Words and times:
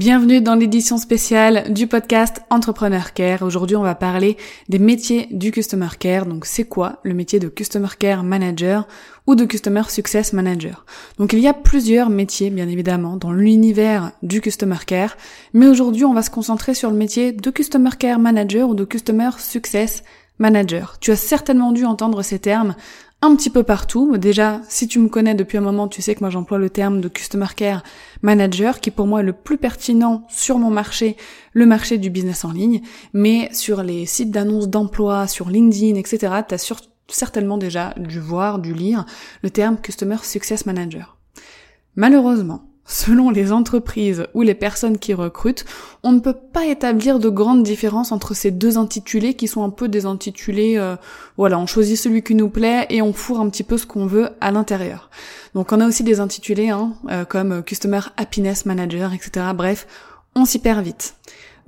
Bienvenue 0.00 0.40
dans 0.40 0.54
l'édition 0.54 0.96
spéciale 0.96 1.74
du 1.74 1.86
podcast 1.86 2.40
Entrepreneur 2.48 3.12
Care. 3.12 3.42
Aujourd'hui, 3.42 3.76
on 3.76 3.82
va 3.82 3.94
parler 3.94 4.38
des 4.70 4.78
métiers 4.78 5.28
du 5.30 5.52
Customer 5.52 5.90
Care. 5.98 6.24
Donc, 6.24 6.46
c'est 6.46 6.64
quoi 6.64 7.00
le 7.02 7.12
métier 7.12 7.38
de 7.38 7.48
Customer 7.48 7.90
Care 7.98 8.24
Manager 8.24 8.88
ou 9.26 9.34
de 9.34 9.44
Customer 9.44 9.82
Success 9.90 10.32
Manager? 10.32 10.86
Donc, 11.18 11.34
il 11.34 11.40
y 11.40 11.48
a 11.48 11.52
plusieurs 11.52 12.08
métiers, 12.08 12.48
bien 12.48 12.66
évidemment, 12.66 13.18
dans 13.18 13.30
l'univers 13.30 14.12
du 14.22 14.40
Customer 14.40 14.78
Care. 14.86 15.18
Mais 15.52 15.66
aujourd'hui, 15.66 16.06
on 16.06 16.14
va 16.14 16.22
se 16.22 16.30
concentrer 16.30 16.72
sur 16.72 16.90
le 16.90 16.96
métier 16.96 17.32
de 17.32 17.50
Customer 17.50 17.90
Care 17.98 18.20
Manager 18.20 18.70
ou 18.70 18.74
de 18.74 18.86
Customer 18.86 19.28
Success 19.36 20.02
Manager. 20.38 20.96
Tu 21.00 21.10
as 21.10 21.16
certainement 21.16 21.72
dû 21.72 21.84
entendre 21.84 22.22
ces 22.22 22.38
termes 22.38 22.74
un 23.22 23.36
petit 23.36 23.50
peu 23.50 23.62
partout. 23.62 24.16
Déjà, 24.16 24.60
si 24.68 24.88
tu 24.88 24.98
me 24.98 25.08
connais 25.08 25.34
depuis 25.34 25.58
un 25.58 25.62
moment, 25.62 25.88
tu 25.88 26.00
sais 26.00 26.14
que 26.14 26.20
moi 26.20 26.30
j'emploie 26.30 26.58
le 26.58 26.70
terme 26.70 27.00
de 27.00 27.08
Customer 27.08 27.46
Care 27.54 27.82
Manager, 28.22 28.80
qui 28.80 28.90
pour 28.90 29.06
moi 29.06 29.20
est 29.20 29.24
le 29.24 29.32
plus 29.32 29.58
pertinent 29.58 30.24
sur 30.28 30.58
mon 30.58 30.70
marché, 30.70 31.16
le 31.52 31.66
marché 31.66 31.98
du 31.98 32.08
business 32.08 32.44
en 32.44 32.52
ligne. 32.52 32.80
Mais 33.12 33.48
sur 33.52 33.82
les 33.82 34.06
sites 34.06 34.30
d'annonces 34.30 34.68
d'emploi, 34.68 35.26
sur 35.26 35.50
LinkedIn, 35.50 35.96
etc., 35.96 36.18
tu 36.48 36.54
as 36.54 36.72
certainement 37.08 37.58
déjà 37.58 37.94
dû 37.98 38.20
voir, 38.20 38.58
dû 38.58 38.72
lire 38.72 39.04
le 39.42 39.50
terme 39.50 39.76
Customer 39.76 40.18
Success 40.22 40.64
Manager. 40.64 41.18
Malheureusement, 41.96 42.69
Selon 42.92 43.30
les 43.30 43.52
entreprises 43.52 44.26
ou 44.34 44.42
les 44.42 44.56
personnes 44.56 44.98
qui 44.98 45.14
recrutent, 45.14 45.64
on 46.02 46.10
ne 46.10 46.18
peut 46.18 46.34
pas 46.34 46.66
établir 46.66 47.20
de 47.20 47.28
grandes 47.28 47.62
différences 47.62 48.10
entre 48.10 48.34
ces 48.34 48.50
deux 48.50 48.78
intitulés 48.78 49.34
qui 49.34 49.46
sont 49.46 49.62
un 49.62 49.70
peu 49.70 49.88
des 49.88 50.06
intitulés, 50.06 50.74
euh, 50.76 50.96
voilà, 51.36 51.56
on 51.60 51.66
choisit 51.66 51.96
celui 51.96 52.24
qui 52.24 52.34
nous 52.34 52.48
plaît 52.48 52.86
et 52.90 53.00
on 53.00 53.12
fourre 53.12 53.38
un 53.38 53.48
petit 53.48 53.62
peu 53.62 53.78
ce 53.78 53.86
qu'on 53.86 54.06
veut 54.06 54.30
à 54.40 54.50
l'intérieur. 54.50 55.08
Donc 55.54 55.70
on 55.70 55.80
a 55.80 55.86
aussi 55.86 56.02
des 56.02 56.18
intitulés 56.18 56.70
hein, 56.70 56.94
euh, 57.10 57.24
comme 57.24 57.62
Customer 57.62 58.00
Happiness 58.16 58.66
Manager, 58.66 59.12
etc. 59.12 59.46
Bref, 59.54 59.86
on 60.34 60.44
s'y 60.44 60.58
perd 60.58 60.82
vite. 60.82 61.14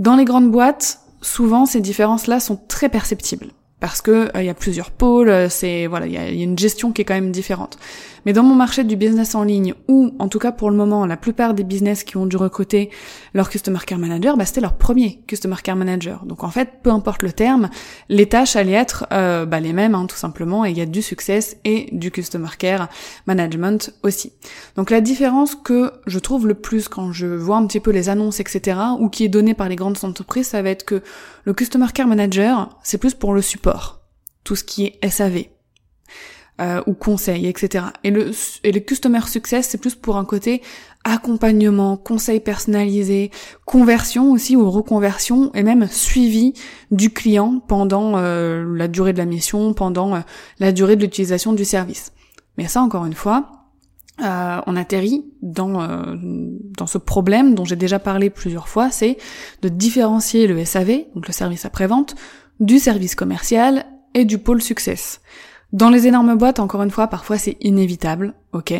Dans 0.00 0.16
les 0.16 0.24
grandes 0.24 0.50
boîtes, 0.50 1.02
souvent 1.20 1.66
ces 1.66 1.80
différences-là 1.80 2.40
sont 2.40 2.58
très 2.66 2.88
perceptibles 2.88 3.52
parce 3.82 4.00
que 4.00 4.28
euh, 4.36 4.42
il 4.42 4.44
y 4.44 4.48
a 4.48 4.54
plusieurs 4.54 4.92
pôles, 4.92 5.28
euh, 5.28 5.48
c'est 5.48 5.88
voilà, 5.88 6.06
il 6.06 6.12
y 6.12 6.16
a, 6.16 6.30
une 6.30 6.56
gestion 6.56 6.92
qui 6.92 7.02
est 7.02 7.04
quand 7.04 7.14
même 7.14 7.32
différente. 7.32 7.78
Mais 8.24 8.32
dans 8.32 8.44
mon 8.44 8.54
marché 8.54 8.84
du 8.84 8.94
business 8.94 9.34
en 9.34 9.42
ligne, 9.42 9.74
ou 9.88 10.14
en 10.20 10.28
tout 10.28 10.38
cas 10.38 10.52
pour 10.52 10.70
le 10.70 10.76
moment, 10.76 11.04
la 11.04 11.16
plupart 11.16 11.52
des 11.52 11.64
business 11.64 12.04
qui 12.04 12.16
ont 12.16 12.26
dû 12.26 12.36
recruter 12.36 12.90
leur 13.34 13.50
customer 13.50 13.80
care 13.84 13.98
manager, 13.98 14.36
bah, 14.36 14.44
c'était 14.44 14.60
leur 14.60 14.74
premier 14.74 15.20
customer 15.26 15.56
care 15.64 15.74
manager. 15.74 16.24
Donc 16.26 16.44
en 16.44 16.50
fait, 16.50 16.68
peu 16.84 16.90
importe 16.90 17.24
le 17.24 17.32
terme, 17.32 17.70
les 18.08 18.28
tâches 18.28 18.54
allaient 18.54 18.70
être 18.70 19.06
euh, 19.10 19.46
bah, 19.46 19.58
les 19.58 19.72
mêmes, 19.72 19.96
hein, 19.96 20.06
tout 20.06 20.16
simplement. 20.16 20.64
Et 20.64 20.70
il 20.70 20.78
y 20.78 20.80
a 20.80 20.86
du 20.86 21.02
success 21.02 21.56
et 21.64 21.88
du 21.90 22.12
customer 22.12 22.50
care 22.56 22.88
management 23.26 23.92
aussi. 24.04 24.32
Donc 24.76 24.90
la 24.90 25.00
différence 25.00 25.56
que 25.56 25.90
je 26.06 26.20
trouve 26.20 26.46
le 26.46 26.54
plus 26.54 26.86
quand 26.86 27.10
je 27.10 27.26
vois 27.26 27.56
un 27.56 27.66
petit 27.66 27.80
peu 27.80 27.90
les 27.90 28.08
annonces, 28.08 28.38
etc., 28.38 28.78
ou 29.00 29.08
qui 29.08 29.24
est 29.24 29.28
donnée 29.28 29.54
par 29.54 29.68
les 29.68 29.74
grandes 29.74 29.98
entreprises, 30.04 30.46
ça 30.46 30.62
va 30.62 30.70
être 30.70 30.84
que 30.84 31.02
le 31.44 31.54
Customer 31.54 31.88
Care 31.92 32.06
Manager, 32.06 32.68
c'est 32.84 32.98
plus 32.98 33.14
pour 33.14 33.34
le 33.34 33.42
support, 33.42 33.71
tout 34.44 34.56
ce 34.56 34.64
qui 34.64 34.86
est 34.86 35.08
SAV. 35.08 35.44
Euh, 36.60 36.82
ou 36.86 36.92
conseil, 36.92 37.46
etc. 37.46 37.86
Et 38.04 38.10
le, 38.10 38.30
et 38.62 38.72
le 38.72 38.80
Customer 38.80 39.22
Success, 39.26 39.68
c'est 39.68 39.78
plus 39.78 39.94
pour 39.94 40.18
un 40.18 40.24
côté 40.26 40.60
accompagnement, 41.02 41.96
conseil 41.96 42.40
personnalisé, 42.40 43.30
conversion 43.64 44.30
aussi 44.30 44.54
ou 44.54 44.70
reconversion 44.70 45.50
et 45.54 45.62
même 45.62 45.88
suivi 45.88 46.52
du 46.90 47.08
client 47.10 47.58
pendant 47.66 48.18
euh, 48.18 48.64
la 48.76 48.86
durée 48.86 49.14
de 49.14 49.18
la 49.18 49.24
mission, 49.24 49.72
pendant 49.72 50.14
euh, 50.14 50.20
la 50.58 50.72
durée 50.72 50.94
de 50.94 51.00
l'utilisation 51.00 51.54
du 51.54 51.64
service. 51.64 52.12
Mais 52.58 52.68
ça, 52.68 52.82
encore 52.82 53.06
une 53.06 53.14
fois, 53.14 53.62
euh, 54.20 54.60
on 54.66 54.76
atterrit 54.76 55.24
dans, 55.40 55.80
euh, 55.80 56.14
dans 56.16 56.86
ce 56.86 56.98
problème 56.98 57.54
dont 57.54 57.64
j'ai 57.64 57.76
déjà 57.76 57.98
parlé 57.98 58.28
plusieurs 58.28 58.68
fois, 58.68 58.90
c'est 58.90 59.16
de 59.62 59.68
différencier 59.68 60.46
le 60.46 60.62
SAV, 60.64 61.06
donc 61.14 61.26
le 61.26 61.32
service 61.32 61.64
après-vente, 61.64 62.14
du 62.62 62.78
service 62.78 63.14
commercial 63.14 63.84
et 64.14 64.24
du 64.24 64.38
pôle 64.38 64.62
success. 64.62 65.20
Dans 65.72 65.90
les 65.90 66.06
énormes 66.06 66.36
boîtes, 66.36 66.60
encore 66.60 66.82
une 66.82 66.90
fois, 66.90 67.08
parfois 67.08 67.36
c'est 67.36 67.56
inévitable, 67.60 68.34
ok? 68.52 68.72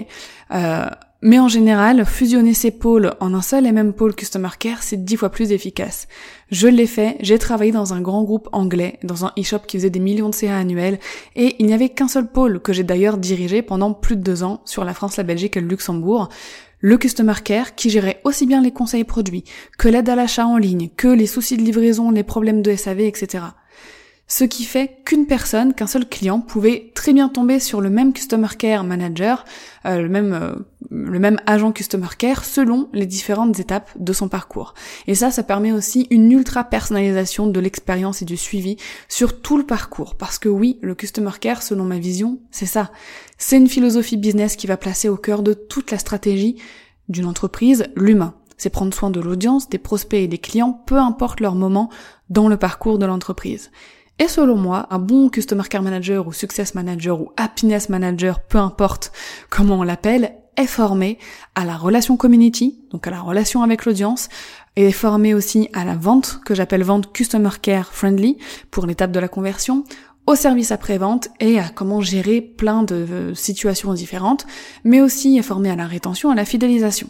Euh, 0.55 0.87
mais 1.25 1.39
en 1.39 1.49
général, 1.49 2.05
fusionner 2.05 2.53
ces 2.53 2.73
pôles 2.73 3.15
en 3.21 3.33
un 3.33 3.43
seul 3.43 3.67
et 3.67 3.73
même 3.73 3.93
pôle 3.93 4.15
Customer 4.15 4.49
Care, 4.59 4.83
c'est 4.83 5.05
dix 5.05 5.17
fois 5.17 5.31
plus 5.31 5.53
efficace. 5.53 6.09
Je 6.51 6.67
l'ai 6.67 6.87
fait, 6.87 7.17
j'ai 7.21 7.39
travaillé 7.39 7.71
dans 7.71 7.95
un 7.95 8.01
grand 8.01 8.25
groupe 8.25 8.49
anglais, 8.53 8.99
dans 9.05 9.25
un 9.25 9.33
e-shop 9.39 9.61
qui 9.67 9.79
faisait 9.79 9.91
des 9.91 10.01
millions 10.01 10.31
de 10.31 10.35
CA 10.35 10.57
annuels, 10.57 10.99
et 11.37 11.55
il 11.61 11.67
n'y 11.67 11.75
avait 11.75 11.91
qu'un 11.91 12.09
seul 12.09 12.27
pôle 12.27 12.61
que 12.61 12.73
j'ai 12.73 12.83
d'ailleurs 12.83 13.19
dirigé 13.19 13.63
pendant 13.63 13.95
plus 13.95 14.17
de 14.17 14.23
deux 14.23 14.43
ans 14.43 14.63
sur 14.65 14.85
la 14.85 14.95
France, 14.95 15.17
la 15.17 15.23
Belgique 15.23 15.57
et 15.57 15.61
le 15.61 15.69
Luxembourg 15.69 16.29
le 16.83 16.99
Customer 16.99 17.35
Care 17.43 17.75
qui 17.75 17.89
gérait 17.89 18.21
aussi 18.25 18.45
bien 18.45 18.61
les 18.61 18.73
conseils 18.73 19.05
produits 19.05 19.45
que 19.79 19.89
l'aide 19.89 20.09
à 20.09 20.17
l'achat 20.17 20.47
en 20.47 20.59
ligne, 20.59 20.91
que 20.97 21.09
les 21.09 21.27
soucis 21.27 21.57
de 21.57 21.63
livraison, 21.63 22.11
les 22.11 22.25
problèmes 22.25 22.61
de 22.61 22.77
SAV, 22.77 23.01
etc 23.01 23.45
ce 24.33 24.45
qui 24.45 24.65
fait 24.65 25.03
qu'une 25.05 25.27
personne, 25.27 25.75
qu'un 25.75 25.87
seul 25.87 26.09
client 26.09 26.41
pouvait 26.41 26.91
très 26.95 27.13
bien 27.13 27.29
tomber 27.29 27.61
sur 27.61 27.83
le 27.83 27.91
même 27.91 28.15
Customer 28.15 28.49
Care 28.59 28.83
Manager, 28.83 29.45
euh, 29.85 30.01
le, 30.01 30.09
même, 30.09 30.33
euh, 30.33 30.55
le 30.91 31.19
même 31.19 31.39
agent 31.45 31.71
Customer 31.73 32.09
Care 32.17 32.43
selon 32.43 32.89
les 32.95 33.05
différentes 33.05 33.61
étapes 33.61 33.91
de 33.99 34.13
son 34.15 34.31
parcours. 34.31 34.73
Et 35.07 35.15
ça, 35.15 35.31
ça 35.31 35.43
permet 35.43 35.71
aussi 35.71 36.07
une 36.09 36.33
ultra 36.33 36.65
personnalisation 36.65 37.47
de 37.47 37.61
l'expérience 37.61 38.23
et 38.23 38.25
du 38.25 38.39
suivi 38.39 38.79
sur 39.07 39.43
tout 39.43 39.59
le 39.59 39.67
parcours. 39.67 40.15
Parce 40.15 40.39
que 40.39 40.49
oui, 40.49 40.79
le 40.81 40.95
Customer 40.95 41.33
Care, 41.39 41.63
selon 41.63 41.85
ma 41.85 41.99
vision, 41.99 42.39
c'est 42.51 42.65
ça. 42.65 42.91
C'est 43.37 43.59
une 43.59 43.69
philosophie 43.69 44.17
business 44.17 44.57
qui 44.57 44.67
va 44.67 44.79
placer 44.79 45.11
au 45.11 45.19
cœur 45.19 45.43
de 45.43 45.53
toute 45.53 45.91
la 45.91 45.99
stratégie 45.99 46.57
d'une 47.11 47.27
entreprise 47.27 47.85
l'humain. 47.97 48.33
C'est 48.57 48.71
prendre 48.71 48.95
soin 48.95 49.11
de 49.11 49.21
l'audience, 49.21 49.69
des 49.69 49.77
prospects 49.77 50.23
et 50.23 50.27
des 50.27 50.39
clients, 50.39 50.83
peu 50.87 50.97
importe 50.97 51.41
leur 51.41 51.55
moment 51.55 51.91
dans 52.31 52.49
le 52.49 52.57
parcours 52.57 52.97
de 52.97 53.05
l'entreprise. 53.05 53.71
Et 54.19 54.29
selon 54.29 54.57
moi, 54.57 54.87
un 54.91 54.99
bon 54.99 55.29
Customer 55.29 55.65
Care 55.69 55.83
Manager 55.83 56.27
ou 56.27 56.33
Success 56.33 56.75
Manager 56.75 57.21
ou 57.21 57.33
Happiness 57.37 57.89
Manager, 57.89 58.41
peu 58.41 58.59
importe 58.59 59.13
comment 59.51 59.81
on 59.81 59.83
l'appelle, 59.83 60.35
est 60.57 60.67
formé 60.67 61.19
à 61.55 61.65
la 61.65 61.77
relation 61.77 62.17
community, 62.17 62.79
donc 62.91 63.07
à 63.07 63.11
la 63.11 63.21
relation 63.21 63.63
avec 63.63 63.85
l'audience, 63.85 64.29
est 64.77 64.93
formé 64.93 65.35
aussi 65.35 65.69
à 65.73 65.85
la 65.85 65.97
vente, 65.97 66.41
que 66.45 66.55
j'appelle 66.55 66.83
vente 66.83 67.13
Customer 67.13 67.51
Care 67.61 67.93
Friendly, 67.93 68.39
pour 68.71 68.87
l'étape 68.87 69.13
de 69.13 69.21
la 69.21 69.29
conversion, 69.29 69.85
au 70.27 70.35
service 70.35 70.71
après-vente 70.71 71.29
et 71.41 71.59
à 71.59 71.69
comment 71.69 72.01
gérer 72.01 72.41
plein 72.41 72.85
de 72.85 72.95
euh, 72.95 73.35
situations 73.35 73.93
différentes, 73.93 74.47
mais 74.85 75.01
aussi 75.01 75.37
est 75.37 75.43
formé 75.43 75.71
à 75.71 75.77
la 75.77 75.87
rétention, 75.87 76.31
à 76.31 76.35
la 76.35 76.45
fidélisation. 76.45 77.09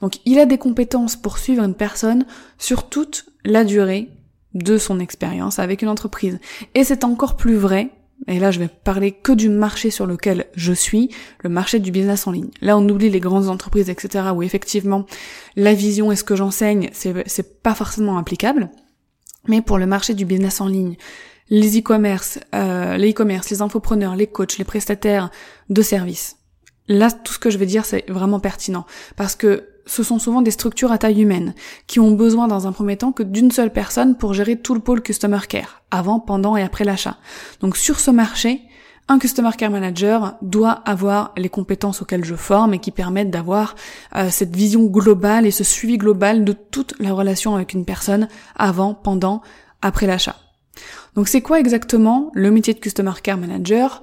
Donc 0.00 0.18
il 0.24 0.38
a 0.38 0.46
des 0.46 0.58
compétences 0.58 1.16
pour 1.16 1.38
suivre 1.38 1.62
une 1.62 1.74
personne 1.74 2.24
sur 2.58 2.88
toute 2.88 3.26
la 3.44 3.64
durée 3.64 4.10
de 4.54 4.78
son 4.78 5.00
expérience 5.00 5.58
avec 5.58 5.82
une 5.82 5.88
entreprise. 5.88 6.38
Et 6.74 6.84
c'est 6.84 7.04
encore 7.04 7.36
plus 7.36 7.56
vrai, 7.56 7.90
et 8.26 8.38
là 8.38 8.50
je 8.50 8.60
vais 8.60 8.68
parler 8.68 9.12
que 9.12 9.32
du 9.32 9.48
marché 9.48 9.90
sur 9.90 10.06
lequel 10.06 10.46
je 10.54 10.72
suis, 10.72 11.10
le 11.42 11.50
marché 11.50 11.80
du 11.80 11.90
business 11.90 12.26
en 12.26 12.32
ligne. 12.32 12.50
Là 12.60 12.78
on 12.78 12.88
oublie 12.88 13.10
les 13.10 13.20
grandes 13.20 13.48
entreprises, 13.48 13.90
etc., 13.90 14.26
où 14.34 14.42
effectivement 14.42 15.06
la 15.56 15.74
vision 15.74 16.12
et 16.12 16.16
ce 16.16 16.24
que 16.24 16.36
j'enseigne, 16.36 16.90
c'est 16.92 17.62
pas 17.62 17.74
forcément 17.74 18.16
applicable. 18.18 18.70
Mais 19.46 19.60
pour 19.60 19.78
le 19.78 19.86
marché 19.86 20.14
du 20.14 20.24
business 20.24 20.60
en 20.60 20.68
ligne, 20.68 20.96
les 21.50 21.78
e-commerce, 21.78 22.38
euh, 22.54 22.96
les 22.96 23.10
e-commerce, 23.10 23.50
les 23.50 23.60
infopreneurs, 23.60 24.16
les 24.16 24.26
coachs, 24.26 24.56
les 24.56 24.64
prestataires 24.64 25.30
de 25.68 25.82
services, 25.82 26.36
là 26.88 27.10
tout 27.10 27.34
ce 27.34 27.38
que 27.38 27.50
je 27.50 27.58
vais 27.58 27.66
dire 27.66 27.84
c'est 27.84 28.08
vraiment 28.10 28.40
pertinent. 28.40 28.86
Parce 29.16 29.34
que 29.34 29.68
ce 29.86 30.02
sont 30.02 30.18
souvent 30.18 30.42
des 30.42 30.50
structures 30.50 30.92
à 30.92 30.98
taille 30.98 31.22
humaine, 31.22 31.54
qui 31.86 32.00
ont 32.00 32.12
besoin 32.12 32.48
dans 32.48 32.66
un 32.66 32.72
premier 32.72 32.96
temps 32.96 33.12
que 33.12 33.22
d'une 33.22 33.50
seule 33.50 33.72
personne 33.72 34.16
pour 34.16 34.34
gérer 34.34 34.56
tout 34.56 34.74
le 34.74 34.80
pôle 34.80 35.02
Customer 35.02 35.40
Care, 35.48 35.82
avant, 35.90 36.20
pendant 36.20 36.56
et 36.56 36.62
après 36.62 36.84
l'achat. 36.84 37.16
Donc 37.60 37.76
sur 37.76 38.00
ce 38.00 38.10
marché, 38.10 38.62
un 39.08 39.18
Customer 39.18 39.50
Care 39.56 39.70
Manager 39.70 40.36
doit 40.40 40.72
avoir 40.86 41.32
les 41.36 41.50
compétences 41.50 42.00
auxquelles 42.00 42.24
je 42.24 42.34
forme 42.34 42.72
et 42.72 42.78
qui 42.78 42.90
permettent 42.90 43.30
d'avoir 43.30 43.74
euh, 44.16 44.30
cette 44.30 44.56
vision 44.56 44.84
globale 44.84 45.44
et 45.46 45.50
ce 45.50 45.64
suivi 45.64 45.98
global 45.98 46.44
de 46.44 46.52
toute 46.52 46.94
la 46.98 47.12
relation 47.12 47.54
avec 47.54 47.74
une 47.74 47.84
personne 47.84 48.28
avant, 48.56 48.94
pendant, 48.94 49.42
après 49.82 50.06
l'achat. 50.06 50.36
Donc 51.14 51.28
c'est 51.28 51.42
quoi 51.42 51.60
exactement 51.60 52.32
le 52.34 52.50
métier 52.50 52.72
de 52.72 52.80
Customer 52.80 53.12
Care 53.22 53.36
Manager? 53.36 54.02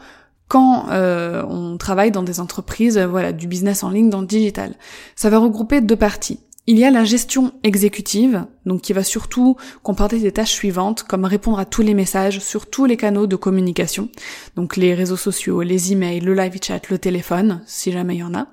Quand 0.52 0.90
euh, 0.90 1.46
on 1.48 1.78
travaille 1.78 2.12
dans 2.12 2.24
des 2.24 2.42
entreprises, 2.42 3.00
voilà, 3.00 3.32
du 3.32 3.48
business 3.48 3.86
en 3.86 3.90
ligne, 3.90 4.10
dans 4.10 4.20
le 4.20 4.28
digital. 4.28 4.74
Ça 5.16 5.30
va 5.30 5.38
regrouper 5.38 5.80
deux 5.80 5.96
parties. 5.96 6.42
Il 6.68 6.78
y 6.78 6.84
a 6.84 6.92
la 6.92 7.06
gestion 7.06 7.54
exécutive, 7.64 8.46
donc 8.66 8.82
qui 8.82 8.92
va 8.92 9.06
surtout 9.06 9.56
comporter 9.82 10.20
des 10.20 10.34
tâches 10.34 10.52
suivantes, 10.52 11.04
comme 11.04 11.24
répondre 11.24 11.58
à 11.58 11.64
tous 11.64 11.84
les 11.84 11.94
messages 11.94 12.40
sur 12.40 12.70
tous 12.70 12.84
les 12.84 12.98
canaux 12.98 13.28
de 13.28 13.38
communication, 13.38 14.10
donc 14.58 14.76
les 14.76 14.94
réseaux 14.94 15.16
sociaux, 15.16 15.62
les 15.62 15.94
emails, 15.94 16.20
le 16.20 16.34
live 16.34 16.60
chat, 16.62 16.82
le 16.90 16.98
téléphone, 16.98 17.62
si 17.66 17.94
jamais 17.94 18.16
il 18.16 18.20
y 18.20 18.24
en 18.24 18.36
a. 18.36 18.48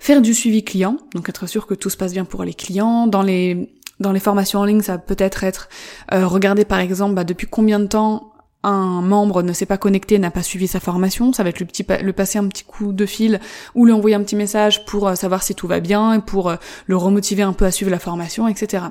Faire 0.00 0.22
du 0.22 0.34
suivi 0.34 0.64
client, 0.64 0.96
donc 1.14 1.28
être 1.28 1.46
sûr 1.46 1.68
que 1.68 1.74
tout 1.74 1.90
se 1.90 1.96
passe 1.96 2.12
bien 2.12 2.24
pour 2.24 2.42
les 2.42 2.54
clients. 2.54 3.06
Dans 3.06 3.22
les 3.22 3.72
dans 4.00 4.10
les 4.10 4.20
formations 4.20 4.58
en 4.58 4.64
ligne, 4.64 4.82
ça 4.82 4.98
peut 4.98 5.16
être 5.16 5.44
être 5.44 5.68
euh, 6.12 6.26
regarder 6.26 6.64
par 6.64 6.80
exemple 6.80 7.14
bah, 7.14 7.22
depuis 7.22 7.46
combien 7.46 7.78
de 7.78 7.86
temps 7.86 8.32
un 8.66 9.00
membre 9.00 9.42
ne 9.42 9.52
s'est 9.52 9.66
pas 9.66 9.78
connecté, 9.78 10.18
n'a 10.18 10.30
pas 10.30 10.42
suivi 10.42 10.66
sa 10.66 10.80
formation, 10.80 11.32
ça 11.32 11.42
va 11.42 11.50
être 11.50 11.60
le, 11.60 12.12
passer 12.12 12.38
un 12.38 12.48
petit 12.48 12.64
coup 12.64 12.92
de 12.92 13.06
fil 13.06 13.40
ou 13.74 13.86
lui 13.86 13.92
envoyer 13.92 14.16
un 14.16 14.22
petit 14.22 14.36
message 14.36 14.84
pour 14.84 15.06
euh, 15.06 15.14
savoir 15.14 15.42
si 15.42 15.54
tout 15.54 15.68
va 15.68 15.80
bien 15.80 16.14
et 16.14 16.18
pour 16.18 16.50
euh, 16.50 16.56
le 16.86 16.96
remotiver 16.96 17.42
un 17.42 17.52
peu 17.52 17.64
à 17.64 17.70
suivre 17.70 17.90
la 17.90 18.00
formation, 18.00 18.48
etc. 18.48 18.84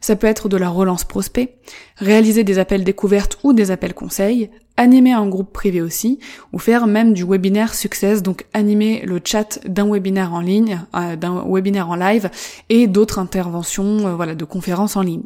Ça 0.00 0.14
peut 0.14 0.28
être 0.28 0.48
de 0.48 0.56
la 0.56 0.68
relance 0.68 1.04
prospect, 1.04 1.56
réaliser 1.96 2.44
des 2.44 2.60
appels 2.60 2.84
découvertes 2.84 3.38
ou 3.42 3.52
des 3.52 3.72
appels 3.72 3.94
conseils, 3.94 4.50
animer 4.78 5.12
un 5.12 5.26
groupe 5.26 5.52
privé 5.52 5.82
aussi, 5.82 6.18
ou 6.52 6.58
faire 6.58 6.86
même 6.86 7.12
du 7.12 7.24
webinaire 7.24 7.74
success, 7.74 8.22
donc 8.22 8.46
animer 8.54 9.02
le 9.04 9.20
chat 9.22 9.58
d'un 9.66 9.90
webinaire 9.90 10.32
en 10.32 10.40
ligne, 10.40 10.80
euh, 10.94 11.16
d'un 11.16 11.44
webinaire 11.46 11.90
en 11.90 11.96
live, 11.96 12.30
et 12.70 12.86
d'autres 12.86 13.18
interventions, 13.18 14.06
euh, 14.06 14.14
voilà, 14.14 14.34
de 14.34 14.44
conférences 14.44 14.96
en 14.96 15.02
ligne. 15.02 15.24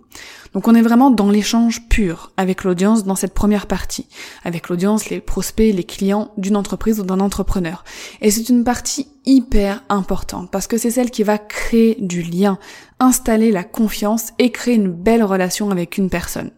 Donc 0.54 0.68
on 0.68 0.74
est 0.74 0.82
vraiment 0.82 1.10
dans 1.10 1.30
l'échange 1.30 1.86
pur 1.88 2.32
avec 2.36 2.64
l'audience 2.64 3.04
dans 3.04 3.14
cette 3.14 3.34
première 3.34 3.66
partie, 3.66 4.08
avec 4.42 4.68
l'audience, 4.68 5.10
les 5.10 5.20
prospects, 5.20 5.74
les 5.74 5.84
clients 5.84 6.32
d'une 6.38 6.56
entreprise 6.56 6.98
ou 6.98 7.04
d'un 7.04 7.20
entrepreneur. 7.20 7.84
Et 8.22 8.30
c'est 8.30 8.48
une 8.48 8.64
partie 8.64 9.08
hyper 9.26 9.84
importante 9.88 10.50
parce 10.50 10.66
que 10.66 10.78
c'est 10.78 10.90
celle 10.90 11.10
qui 11.10 11.22
va 11.22 11.38
créer 11.38 11.96
du 12.00 12.22
lien, 12.22 12.58
installer 13.00 13.50
la 13.50 13.64
confiance 13.64 14.32
et 14.38 14.50
créer 14.50 14.74
une 14.74 14.90
belle 14.90 15.22
relation 15.22 15.70
avec 15.70 15.98
une 15.98 16.10
personne. 16.10 16.50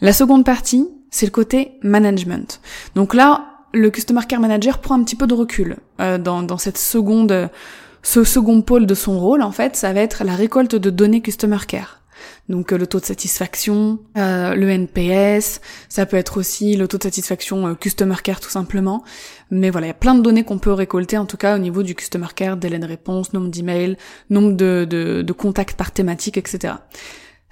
La 0.00 0.12
seconde 0.12 0.44
partie, 0.44 0.88
c'est 1.10 1.26
le 1.26 1.32
côté 1.32 1.72
management. 1.82 2.60
Donc 2.94 3.14
là, 3.14 3.46
le 3.72 3.90
Customer 3.90 4.22
Care 4.28 4.40
Manager 4.40 4.78
prend 4.78 4.96
un 4.96 5.04
petit 5.04 5.16
peu 5.16 5.26
de 5.26 5.34
recul 5.34 5.76
euh, 6.00 6.18
dans, 6.18 6.42
dans 6.42 6.58
cette 6.58 6.78
seconde, 6.78 7.50
ce 8.02 8.24
second 8.24 8.62
pôle 8.62 8.86
de 8.86 8.94
son 8.94 9.18
rôle, 9.18 9.42
en 9.42 9.52
fait, 9.52 9.76
ça 9.76 9.92
va 9.92 10.00
être 10.00 10.24
la 10.24 10.34
récolte 10.34 10.74
de 10.74 10.90
données 10.90 11.20
Customer 11.20 11.58
Care. 11.66 12.00
Donc 12.48 12.72
euh, 12.72 12.78
le 12.78 12.86
taux 12.86 13.00
de 13.00 13.04
satisfaction, 13.04 14.00
euh, 14.16 14.54
le 14.54 14.68
NPS, 14.68 15.60
ça 15.88 16.06
peut 16.06 16.16
être 16.16 16.38
aussi 16.38 16.76
le 16.76 16.88
taux 16.88 16.98
de 16.98 17.02
satisfaction 17.02 17.68
euh, 17.68 17.74
Customer 17.74 18.16
Care 18.22 18.40
tout 18.40 18.50
simplement. 18.50 19.04
Mais 19.50 19.70
voilà, 19.70 19.86
il 19.86 19.90
y 19.90 19.92
a 19.92 19.94
plein 19.94 20.14
de 20.14 20.22
données 20.22 20.44
qu'on 20.44 20.58
peut 20.58 20.72
récolter 20.72 21.18
en 21.18 21.26
tout 21.26 21.36
cas 21.36 21.54
au 21.54 21.58
niveau 21.58 21.82
du 21.82 21.94
Customer 21.94 22.26
Care, 22.34 22.56
délai 22.56 22.78
de 22.78 22.86
réponse, 22.86 23.32
nombre 23.32 23.48
d'emails, 23.48 23.96
nombre 24.30 24.52
de, 24.52 24.86
de, 24.88 25.22
de 25.22 25.32
contacts 25.32 25.76
par 25.76 25.92
thématique, 25.92 26.36
etc. 26.36 26.74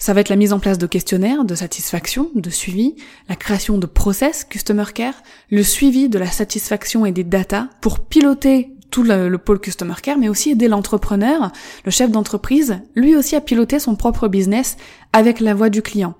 Ça 0.00 0.15
va 0.15 0.21
être 0.21 0.29
la 0.29 0.37
mise 0.37 0.53
en 0.53 0.61
place 0.61 0.79
de 0.79 0.87
questionnaires 0.87 1.45
de 1.45 1.56
satisfaction, 1.56 2.31
de 2.37 2.50
suivi, 2.50 2.95
la 3.29 3.35
création 3.35 3.79
de 3.79 3.87
process 3.87 4.45
Customer 4.45 4.85
Care, 4.95 5.23
le 5.50 5.65
suivi 5.65 6.09
de 6.09 6.21
la 6.21 6.31
satisfaction 6.31 7.05
et 7.05 7.11
des 7.11 7.25
data 7.25 7.69
pour 7.81 7.99
piloter 7.99 8.71
tout 8.93 9.03
le, 9.03 9.37
pôle 9.39 9.61
Customer 9.61 9.95
Care, 10.00 10.17
mais 10.17 10.29
aussi 10.29 10.50
aider 10.50 10.69
l'entrepreneur, 10.69 11.50
le 11.85 11.91
chef 11.91 12.12
d'entreprise, 12.12 12.79
lui 12.95 13.17
aussi 13.17 13.35
à 13.35 13.41
piloter 13.41 13.81
son 13.81 13.97
propre 13.97 14.29
business 14.29 14.77
avec 15.12 15.41
la 15.41 15.53
voix 15.53 15.69
du 15.69 15.83
client. 15.83 16.15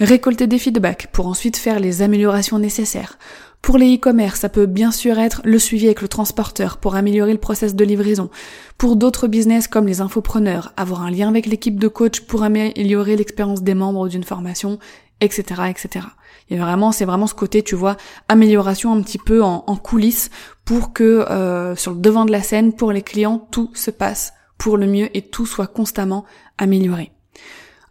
Récolter 0.00 0.46
des 0.46 0.58
feedbacks 0.58 1.08
pour 1.12 1.26
ensuite 1.26 1.58
faire 1.58 1.78
les 1.78 2.00
améliorations 2.00 2.58
nécessaires. 2.58 3.18
Pour 3.60 3.76
les 3.76 3.96
e-commerce, 3.96 4.40
ça 4.40 4.48
peut 4.48 4.64
bien 4.64 4.92
sûr 4.92 5.18
être 5.18 5.42
le 5.44 5.58
suivi 5.58 5.84
avec 5.84 6.00
le 6.00 6.08
transporteur 6.08 6.78
pour 6.78 6.94
améliorer 6.94 7.32
le 7.32 7.38
process 7.38 7.74
de 7.74 7.84
livraison. 7.84 8.30
Pour 8.78 8.96
d'autres 8.96 9.28
business 9.28 9.68
comme 9.68 9.86
les 9.86 10.00
infopreneurs, 10.00 10.72
avoir 10.78 11.02
un 11.02 11.10
lien 11.10 11.28
avec 11.28 11.44
l'équipe 11.44 11.78
de 11.78 11.86
coach 11.86 12.20
pour 12.20 12.44
améliorer 12.44 13.14
l'expérience 13.14 13.62
des 13.62 13.74
membres 13.74 14.08
d'une 14.08 14.24
formation, 14.24 14.78
etc., 15.20 15.64
etc. 15.68 16.06
Et 16.48 16.56
vraiment, 16.56 16.92
c'est 16.92 17.04
vraiment 17.04 17.26
ce 17.26 17.34
côté, 17.34 17.62
tu 17.62 17.74
vois, 17.74 17.98
amélioration 18.28 18.94
un 18.94 19.02
petit 19.02 19.18
peu 19.18 19.42
en, 19.42 19.60
coulisses 19.76 20.30
pour 20.64 20.94
que 20.94 21.04
euh, 21.30 21.76
sur 21.76 21.92
le 21.92 22.00
devant 22.00 22.24
de 22.24 22.32
la 22.32 22.42
scène, 22.42 22.72
pour 22.72 22.92
les 22.92 23.02
clients, 23.02 23.46
tout 23.50 23.70
se 23.74 23.90
passe 23.90 24.32
pour 24.56 24.78
le 24.78 24.86
mieux 24.86 25.14
et 25.14 25.20
tout 25.20 25.44
soit 25.44 25.66
constamment 25.66 26.24
amélioré. 26.56 27.12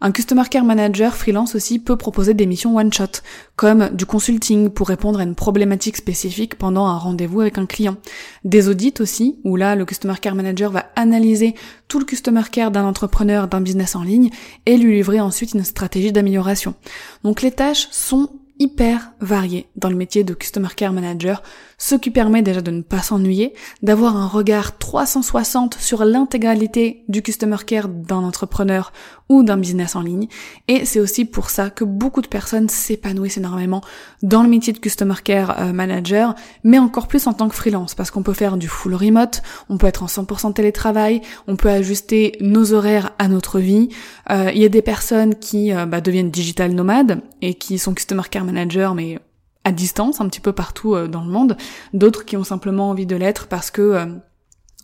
Un 0.02 0.12
Customer 0.12 0.44
Care 0.50 0.64
Manager 0.64 1.14
freelance 1.14 1.54
aussi 1.54 1.78
peut 1.78 1.96
proposer 1.96 2.32
des 2.32 2.46
missions 2.46 2.74
one-shot, 2.74 3.20
comme 3.54 3.90
du 3.90 4.06
consulting 4.06 4.70
pour 4.70 4.88
répondre 4.88 5.20
à 5.20 5.24
une 5.24 5.34
problématique 5.34 5.98
spécifique 5.98 6.54
pendant 6.54 6.86
un 6.86 6.96
rendez-vous 6.96 7.42
avec 7.42 7.58
un 7.58 7.66
client. 7.66 7.96
Des 8.44 8.68
audits 8.68 8.94
aussi, 9.00 9.38
où 9.44 9.56
là, 9.56 9.76
le 9.76 9.84
Customer 9.84 10.14
Care 10.18 10.34
Manager 10.34 10.70
va 10.70 10.86
analyser 10.96 11.54
tout 11.86 11.98
le 11.98 12.06
Customer 12.06 12.44
Care 12.50 12.70
d'un 12.70 12.84
entrepreneur, 12.84 13.46
d'un 13.46 13.60
business 13.60 13.94
en 13.94 14.02
ligne, 14.02 14.30
et 14.64 14.78
lui 14.78 14.94
livrer 14.94 15.20
ensuite 15.20 15.52
une 15.52 15.64
stratégie 15.64 16.12
d'amélioration. 16.12 16.74
Donc 17.22 17.42
les 17.42 17.52
tâches 17.52 17.88
sont 17.90 18.30
hyper 18.58 19.12
varié 19.20 19.66
dans 19.76 19.90
le 19.90 19.96
métier 19.96 20.24
de 20.24 20.34
Customer 20.34 20.68
Care 20.76 20.92
Manager, 20.92 21.42
ce 21.80 21.94
qui 21.94 22.10
permet 22.10 22.42
déjà 22.42 22.60
de 22.60 22.70
ne 22.70 22.82
pas 22.82 23.00
s'ennuyer, 23.00 23.54
d'avoir 23.82 24.14
un 24.16 24.26
regard 24.26 24.76
360 24.76 25.74
sur 25.80 26.04
l'intégralité 26.04 27.04
du 27.08 27.22
Customer 27.22 27.56
Care 27.66 27.88
d'un 27.88 28.18
entrepreneur 28.18 28.92
ou 29.30 29.42
d'un 29.42 29.56
business 29.56 29.96
en 29.96 30.02
ligne. 30.02 30.28
Et 30.68 30.84
c'est 30.84 31.00
aussi 31.00 31.24
pour 31.24 31.48
ça 31.48 31.70
que 31.70 31.82
beaucoup 31.84 32.20
de 32.20 32.26
personnes 32.26 32.68
s'épanouissent 32.68 33.38
énormément 33.38 33.80
dans 34.22 34.42
le 34.42 34.50
métier 34.50 34.74
de 34.74 34.78
Customer 34.78 35.14
Care 35.24 35.58
euh, 35.58 35.72
Manager, 35.72 36.34
mais 36.64 36.78
encore 36.78 37.08
plus 37.08 37.26
en 37.26 37.32
tant 37.32 37.48
que 37.48 37.54
freelance, 37.54 37.94
parce 37.94 38.10
qu'on 38.10 38.22
peut 38.22 38.34
faire 38.34 38.58
du 38.58 38.68
full 38.68 38.94
remote, 38.94 39.40
on 39.70 39.78
peut 39.78 39.86
être 39.86 40.02
en 40.02 40.06
100% 40.06 40.52
télétravail, 40.52 41.22
on 41.46 41.56
peut 41.56 41.70
ajuster 41.70 42.36
nos 42.42 42.74
horaires 42.74 43.12
à 43.18 43.28
notre 43.28 43.58
vie. 43.58 43.88
Euh, 44.30 44.50
il 44.54 44.60
y 44.60 44.66
a 44.66 44.68
des 44.68 44.82
personnes 44.82 45.34
qui 45.34 45.72
euh, 45.72 45.86
bah, 45.86 46.02
deviennent 46.02 46.30
digital 46.30 46.72
nomades 46.72 47.22
et 47.40 47.54
qui 47.54 47.78
sont 47.78 47.94
Customer 47.94 48.24
Care 48.30 48.44
Manager, 48.44 48.94
mais 48.94 49.18
à 49.64 49.72
distance, 49.72 50.20
un 50.20 50.28
petit 50.28 50.40
peu 50.40 50.52
partout 50.52 50.94
euh, 50.94 51.06
dans 51.06 51.22
le 51.22 51.30
monde, 51.30 51.56
d'autres 51.92 52.24
qui 52.24 52.36
ont 52.36 52.44
simplement 52.44 52.90
envie 52.90 53.06
de 53.06 53.16
l'être 53.16 53.46
parce 53.46 53.70
que 53.70 53.82
euh, 53.82 54.06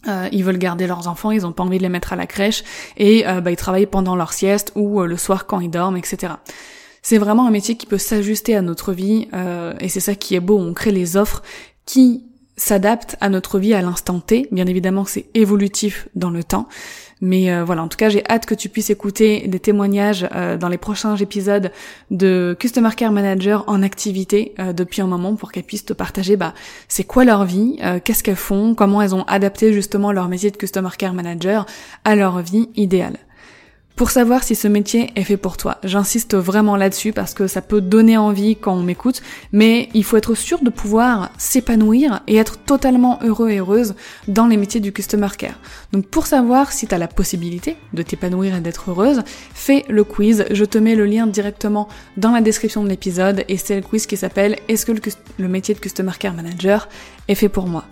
euh, 0.08 0.28
ils 0.32 0.44
veulent 0.44 0.58
garder 0.58 0.87
leurs 0.87 1.08
enfants, 1.08 1.31
ils 1.31 1.46
ont 1.46 1.52
pas 1.52 1.62
envie 1.62 1.78
de 1.78 1.82
les 1.82 1.88
mettre 1.88 2.12
à 2.12 2.17
la 2.17 2.26
crèche 2.26 2.62
et 2.96 3.25
bah, 3.25 3.50
ils 3.50 3.56
travaillent 3.56 3.87
pendant 3.87 4.14
leur 4.14 4.32
sieste 4.32 4.70
ou 4.76 5.02
le 5.02 5.17
soir 5.17 5.46
quand 5.46 5.58
ils 5.58 5.70
dorment, 5.70 5.96
etc. 5.96 6.34
C'est 7.02 7.18
vraiment 7.18 7.49
un 7.49 7.50
métier 7.50 7.76
qui 7.76 7.87
peut 7.87 7.99
s'ajuster 7.99 8.54
à 8.54 8.62
notre 8.62 8.92
vie 8.92 9.26
et 9.80 9.88
c'est 9.88 10.00
ça 10.00 10.14
qui 10.14 10.37
est 10.37 10.40
beau. 10.40 10.61
On 10.61 10.75
crée 10.75 10.92
les 10.92 11.16
offres 11.16 11.42
qui 11.87 12.25
s'adaptent 12.56 13.16
à 13.20 13.28
notre 13.28 13.58
vie 13.58 13.75
à 13.75 13.82
l'instant 13.82 14.20
T. 14.20 14.48
Bien 14.50 14.66
évidemment 14.66 15.04
que 15.04 15.10
c'est 15.10 15.26
évolutif 15.34 16.08
dans 16.14 16.30
le 16.30 16.42
temps, 16.42 16.68
mais 17.20 17.50
euh, 17.50 17.64
voilà, 17.64 17.82
en 17.82 17.88
tout 17.88 17.96
cas, 17.96 18.08
j'ai 18.08 18.25
hâte 18.28 18.46
que 18.46 18.54
tu 18.54 18.68
puisses 18.68 18.90
écouter 18.90 19.48
des 19.48 19.60
témoignages 19.60 20.28
euh, 20.34 20.56
dans 20.58 20.68
les 20.68 20.76
prochains 20.76 21.16
épisodes 21.16 21.72
de 22.10 22.56
Customer 22.58 22.90
Care 22.94 23.12
Manager 23.12 23.64
en 23.68 23.82
activité 23.82 24.54
euh, 24.58 24.72
depuis 24.72 25.00
un 25.00 25.06
moment 25.06 25.34
pour 25.34 25.50
qu'elles 25.50 25.64
puissent 25.64 25.86
te 25.86 25.94
partager 25.94 26.36
bah, 26.36 26.52
c'est 26.88 27.04
quoi 27.04 27.25
leur 27.25 27.44
vie, 27.44 27.78
qu'est-ce 28.04 28.22
qu'elles 28.22 28.36
font, 28.36 28.75
comment 28.75 29.00
elles 29.00 29.14
ont 29.14 29.25
adapté 29.25 29.72
justement 29.72 30.12
leur 30.12 30.28
métier 30.28 30.50
de 30.50 30.56
Customer 30.56 30.90
Care 30.98 31.14
Manager 31.14 31.66
à 32.04 32.16
leur 32.16 32.40
vie 32.40 32.68
idéale. 32.76 33.16
Pour 33.97 34.11
savoir 34.11 34.45
si 34.45 34.55
ce 34.55 34.69
métier 34.69 35.11
est 35.17 35.25
fait 35.25 35.38
pour 35.38 35.57
toi, 35.57 35.79
j'insiste 35.83 36.37
vraiment 36.37 36.76
là-dessus 36.76 37.15
parce 37.15 37.33
que 37.33 37.47
ça 37.47 37.62
peut 37.62 37.81
donner 37.81 38.19
envie 38.19 38.55
quand 38.55 38.75
on 38.75 38.83
m'écoute, 38.83 39.23
mais 39.53 39.88
il 39.95 40.05
faut 40.05 40.19
être 40.19 40.35
sûr 40.35 40.62
de 40.62 40.69
pouvoir 40.69 41.31
s'épanouir 41.38 42.21
et 42.26 42.37
être 42.37 42.59
totalement 42.59 43.19
heureux 43.23 43.49
et 43.49 43.57
heureuse 43.57 43.95
dans 44.29 44.49
les 44.49 44.59
métiers 44.59 44.81
du 44.81 44.93
customer 44.93 45.29
care. 45.38 45.59
Donc 45.93 46.07
pour 46.09 46.26
savoir 46.26 46.73
si 46.73 46.87
tu 46.87 46.95
as 46.95 46.99
la 46.99 47.09
possibilité 47.09 47.79
de 47.95 48.03
t'épanouir 48.03 48.55
et 48.55 48.61
d'être 48.61 48.91
heureuse, 48.91 49.23
fais 49.55 49.87
le 49.88 50.05
quiz. 50.05 50.45
Je 50.50 50.67
te 50.67 50.76
mets 50.76 50.95
le 50.95 51.07
lien 51.07 51.26
directement 51.26 51.88
dans 52.19 52.33
la 52.33 52.43
description 52.43 52.85
de 52.85 52.91
l'épisode 52.91 53.45
et 53.49 53.57
c'est 53.57 53.76
le 53.76 53.83
quiz 53.83 54.05
qui 54.05 54.19
s'appelle 54.19 54.59
Est-ce 54.69 54.85
que 54.85 54.93
le, 54.93 55.00
le 55.38 55.49
métier 55.49 55.75
de 55.75 55.81
customer 55.81 56.12
care 56.19 56.35
manager 56.35 56.91
est 57.29 57.35
fait 57.35 57.49
pour 57.49 57.67
moi? 57.67 57.87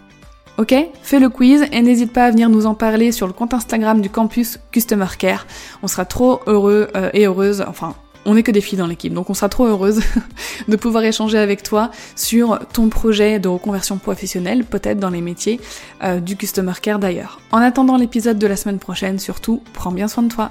Ok 0.56 0.72
Fais 1.02 1.18
le 1.18 1.28
quiz 1.28 1.64
et 1.72 1.82
n'hésite 1.82 2.12
pas 2.12 2.26
à 2.26 2.30
venir 2.30 2.48
nous 2.48 2.66
en 2.66 2.74
parler 2.74 3.10
sur 3.10 3.26
le 3.26 3.32
compte 3.32 3.54
Instagram 3.54 4.00
du 4.00 4.08
campus 4.08 4.60
Customer 4.70 5.08
Care. 5.18 5.46
On 5.82 5.88
sera 5.88 6.04
trop 6.04 6.40
heureux 6.46 6.88
euh, 6.94 7.10
et 7.12 7.26
heureuse, 7.26 7.64
enfin 7.66 7.96
on 8.24 8.34
n'est 8.34 8.42
que 8.42 8.52
des 8.52 8.60
filles 8.60 8.78
dans 8.78 8.86
l'équipe, 8.86 9.12
donc 9.12 9.28
on 9.28 9.34
sera 9.34 9.48
trop 9.48 9.66
heureuse 9.66 10.00
de 10.68 10.76
pouvoir 10.76 11.04
échanger 11.04 11.38
avec 11.38 11.62
toi 11.62 11.90
sur 12.16 12.58
ton 12.72 12.88
projet 12.88 13.38
de 13.38 13.48
reconversion 13.48 13.98
professionnelle, 13.98 14.64
peut-être 14.64 14.98
dans 14.98 15.10
les 15.10 15.20
métiers 15.20 15.60
euh, 16.02 16.20
du 16.20 16.36
Customer 16.36 16.72
Care 16.80 17.00
d'ailleurs. 17.00 17.40
En 17.50 17.58
attendant 17.58 17.96
l'épisode 17.96 18.38
de 18.38 18.46
la 18.46 18.56
semaine 18.56 18.78
prochaine, 18.78 19.18
surtout, 19.18 19.60
prends 19.72 19.92
bien 19.92 20.08
soin 20.08 20.22
de 20.22 20.32
toi. 20.32 20.50